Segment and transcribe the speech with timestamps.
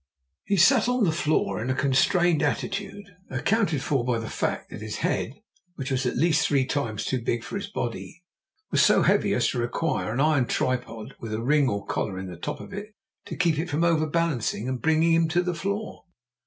[0.43, 4.81] He sat on the floor in a constrained attitude, accounted for by the fact that
[4.81, 5.33] his head,
[5.75, 8.23] which was at least three times too big for his body,
[8.71, 12.25] was so heavy as to require an iron tripod with a ring or collar in
[12.25, 12.95] the top of it
[13.25, 16.05] to keep it from overbalancing him and bringing him to the floor.